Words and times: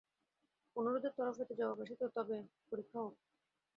অনুরোধের 0.75 1.13
তরফ 1.17 1.35
হইতে 1.39 1.53
জবাব 1.55 1.79
আসিত, 1.83 2.01
তবে 2.15 2.37
পরীক্ষা 2.69 2.99
হউক। 2.99 3.15